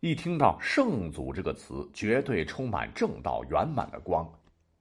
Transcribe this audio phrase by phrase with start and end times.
[0.00, 4.30] 一听到“圣祖”这个词，绝对充满正道圆满的光。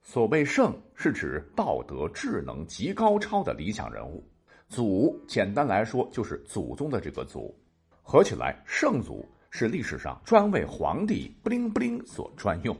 [0.03, 4.19] 所谓“圣”，是指道德智能极高超的理想人物
[4.67, 7.57] ；“祖”简单来说就是祖宗的这个“祖”。
[8.03, 12.77] 合起来，圣祖是历史上专为皇帝不灵不灵所专用。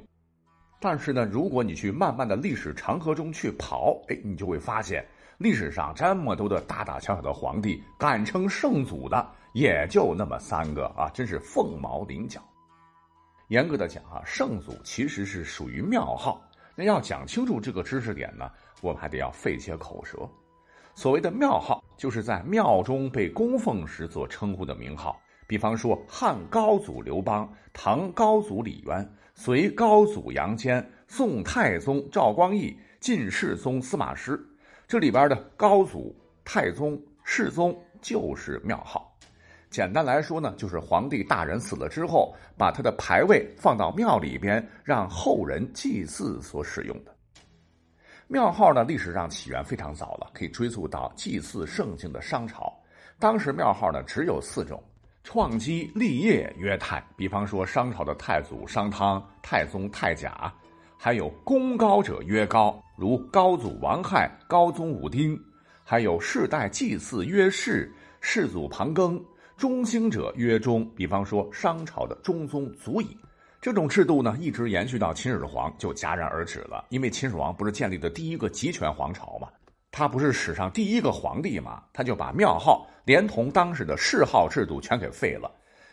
[0.82, 5.08] 但是呢，如果你去慢慢的历史长河中去跑，哎，你就会发现，
[5.38, 12.42] 历史上这么多的大大小小的皇帝，敢称圣祖的也就那么三个啊，真是凤毛麟角。
[13.50, 16.42] 严格的讲啊，圣祖其实是属于庙号。
[16.74, 18.50] 那要讲清楚这个知识点呢，
[18.82, 20.18] 我们还得要费些口舌。
[20.93, 25.21] 所谓的庙号，就是在庙中被供奉时所称呼的名号。
[25.48, 34.44] 比方说，汉高祖刘邦、唐高祖李渊、隋高祖杨坚、宋太宗赵光义、晋世宗司马师，
[34.88, 39.12] 这里边的高祖、太宗、世宗就是庙号。
[39.72, 47.14] 简单来说呢，就是皇帝大人死了之后，把他的牌位放到庙里边，让后人祭祀所使用的。
[48.28, 52.72] 庙号呢，历史上起源非常早了，可以追溯到祭祀圣境的商朝。
[53.18, 54.81] 当时庙号呢只有四种。
[55.24, 60.54] 创基立业曰太，比方说商朝的太祖商汤、太宗太甲，
[60.98, 65.40] 还有功高者曰高，如高祖王亥、高宗武丁，
[65.84, 69.22] 还有世代祭祀曰世，世祖庞庚，
[69.56, 73.18] 中兴者曰中，比方说商朝的中宗祖乙。
[73.62, 79.48] 这种制度呢，一直延续到秦始皇就戛然而止了，因为秦始皇不是建立的第一个集权皇朝嘛。
[79.92, 81.84] 他不是史上第一个皇帝嘛？
[81.94, 85.50] 他就把庙号连同当时的谥号制度全给废了，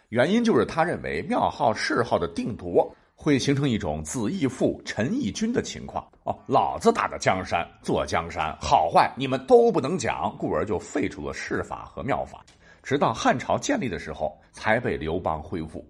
[0.08, 6.36] 原因就是他认为庙号谥号的定夺会形成一种子义父臣义君的情况哦。
[6.48, 12.44] 老子打的江山坐江山，好坏你们都不能讲，故而就废除了谥法和庙法，
[12.82, 15.88] 直到汉朝建立的时候才被刘邦恢复。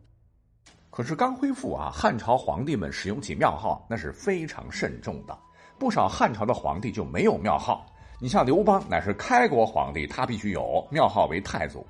[0.91, 5.35] 可是刚恢复啊，汉朝皇帝们使用起庙号那是非常慎重的，
[5.79, 7.87] 不少汉朝的皇帝就没有庙号。
[8.21, 11.87] 你像刘邦乃是开国皇帝，他必须有庙号为太祖。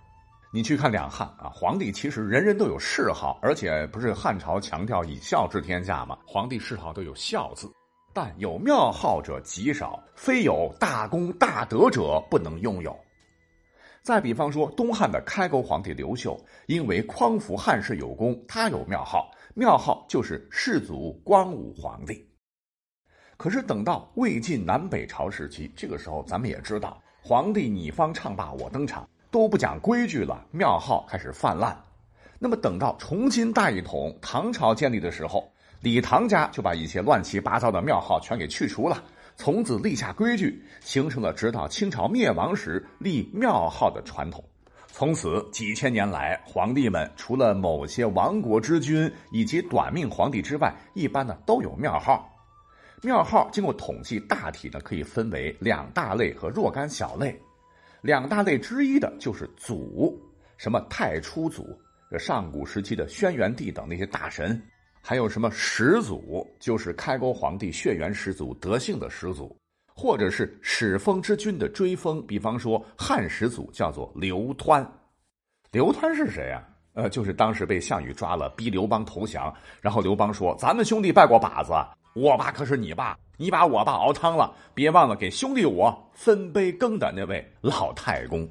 [0.54, 6.18] 你去看两汉啊，皇帝其实人人都有谥号，而且不是汉朝强调以孝治天下吗？
[6.26, 7.72] 皇帝谥号都有孝字，
[8.12, 12.94] 但有庙号者极少，非有大功大德者不能拥有。
[14.02, 22.28] 再比方说，东汉的开国皇帝刘秀，因为匡扶汉室有功，他有庙号，庙号就是世祖光武皇帝。
[23.38, 31.76] 可是等到魏晋南北朝时期，这个时候咱们也知道，皇帝你方唱罢我登场，都不讲规矩了，庙号开始泛滥。
[32.38, 35.50] 那么等到重新大一统，唐朝建立的时候，
[35.81, 39.03] 李唐家就把一些乱七八糟的庙号全给去除了，
[39.34, 44.44] 从此立下规矩，形成了直到清朝灭亡时立庙号的传统。
[44.88, 52.28] 从此几千年来，皇帝们除了某些亡国之君以及短命皇帝之外，一般呢都有庙号。
[53.00, 57.41] 庙号经过统计，大体呢可以分为两大类和若干小类。
[58.02, 60.20] 两大类之一的就是祖，
[60.56, 61.78] 什么太初祖，
[62.18, 64.60] 上古时期的轩辕帝等那些大神；
[65.00, 69.56] 还有什么始祖，就是开国皇帝血缘始祖德性的始祖，
[69.94, 72.20] 或者是始封之君的追封。
[72.26, 74.84] 比方说汉始祖叫做刘湍，
[75.70, 76.66] 刘湍是谁呀？
[76.94, 81.72] 呃，就是当时被项羽抓了，逼刘邦投降，然后刘邦说：“咱们兄弟拜过把子。”
[82.14, 88.48] 我爸可是你爸，你把我爸熬汤了，别忘了给兄弟我分杯羹的那位老太公。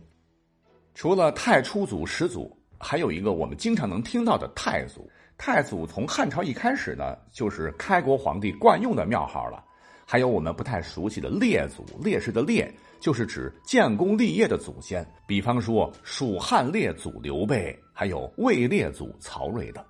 [0.93, 5.09] 除了太初祖、始祖，还有一个我们经常能听到的太祖。
[5.37, 9.63] 太祖从汉朝一开始呢，就是开国皇帝惯用的庙号了。
[10.05, 12.69] 还有我们不太熟悉的列祖，烈士的烈，
[12.99, 19.81] 就是指建功立业的祖先，比方说蜀汉列祖刘备，还有魏列祖曹睿等。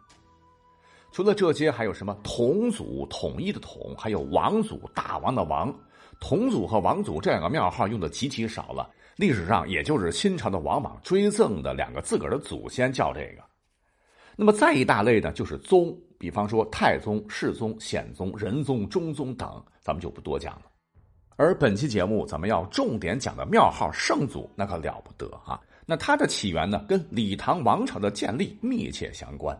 [1.11, 5.73] 除了这些，还有什么同祖统一的统，还有王祖大王的王。
[6.19, 13.43] 同祖和王祖这两个庙号用的极其少了，历史上也就是新朝的王莽追赠的两个自个儿的祖先叫这个。
[14.35, 20.61] 那么再一大类呢，就是宗，比方说太宗、世宗、显宗、仁宗、中宗等，咱们就不多讲了。
[21.35, 25.59] 而本期节目咱们要重点讲的庙号圣祖，那可了不得啊！
[25.87, 29.59] 那它的起源呢，跟李唐王朝的建立密切相关。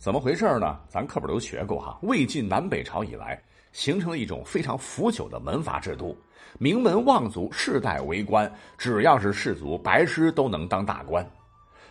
[0.00, 0.78] 怎么回事呢？
[0.88, 1.98] 咱课本都学过哈。
[2.00, 3.38] 魏晋南北朝以来，
[3.70, 6.16] 形成了一种非常腐朽的门阀制度，
[6.58, 11.30] 名门望族世代为官，只要是士族，白师都能当大官。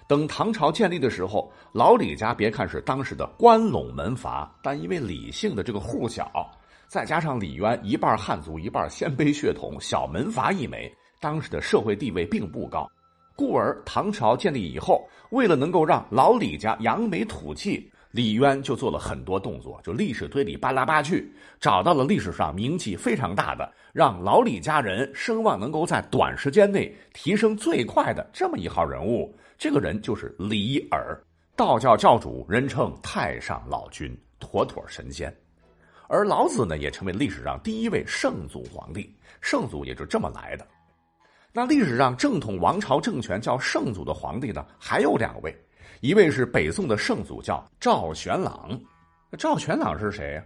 [0.08, 6.50] 等唐朝建立的时候，老李家别看是当时的关陇门阀，但因为李姓的这个户小，
[6.88, 10.92] 再加上李渊一半汉族一半鲜卑血统，小门阀一枚，
[11.22, 12.90] 当时的社会地位并不高。
[13.36, 29.32] 故而唐朝建立以后，为了能够让老李家扬眉吐气，李渊就做了很多动作，就历史推理扒来扒去，找到了历史上名气非常大的，让老李家人声望能够在短时间内提升最快的这么一号人物。
[29.60, 31.22] 这个人就是李耳，
[31.56, 35.32] 道教教主，人称太上老君，妥妥神仙。
[36.08, 40.66] 而老子呢，也成为历史上第一位圣祖皇帝，圣祖也就这么来的。
[41.54, 45.56] 那历史上正统王朝政权叫圣祖的皇帝呢，还有两位，
[46.02, 48.80] 一位是北宋的圣祖，叫赵玄朗。
[49.38, 50.44] 赵玄朗是谁呀？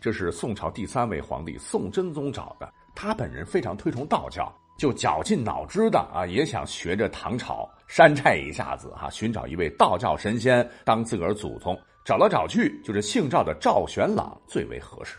[0.00, 2.72] 这是宋朝第三位皇帝宋真宗找的。
[2.94, 11.78] 他本人非常推崇道教，就绞尽脑汁的啊，也想学着唐朝山寨一下子哈，寻找一位道教神仙当自个儿祖宗。
[12.04, 15.16] 找来找去，就是姓赵的赵玄朗最为合适。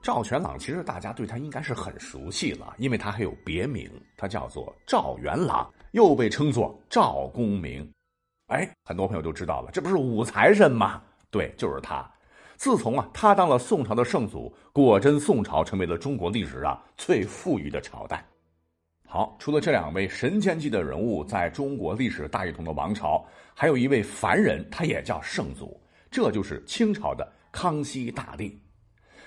[0.00, 7.90] 赵玄朗其实大家对他应该是很熟悉了，因为他还有别名，他叫做赵元朗，又被称作赵公明。
[8.48, 11.02] 哎，很多朋友都知道了，这不是武财神吗？
[11.30, 12.10] 对，就是他。
[12.56, 18.24] 自从啊，他当了宋朝的圣祖，果真宋朝成为了中国历史上最富裕的朝代。
[19.06, 23.22] 好，除了这两位神仙级的人物，在中国历史大一统的王朝，
[23.54, 25.78] 还有一位凡人，他也叫圣祖，
[26.10, 28.58] 这就是清朝的康熙大帝。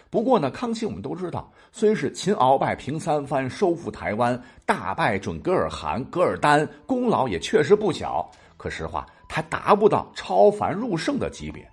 [0.09, 8.29] 不过呢，康熙我们都知道，虽是擒鳌拜平三藩，收复台湾，大败准噶尔汗、噶尔丹，功劳也确实不小。
[8.61, 11.67] 可实话，他达不到超凡入圣的级别。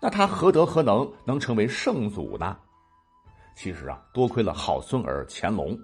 [0.00, 2.56] 那他何德何能，能成为圣祖呢？
[3.54, 5.78] 其实啊，多亏了好孙儿乾隆。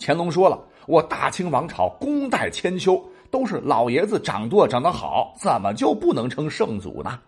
[0.00, 7.20] 乾隆说了：“我大清王朝功代千秋，都是老爷子掌舵掌得好，怎么就不能称圣祖呢？”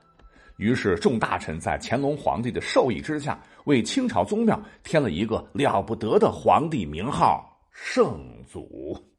[0.58, 9.11] 于是，众大臣在乾隆皇帝的授意之下，为清朝宗庙添了一个了不得的皇帝名号——圣祖。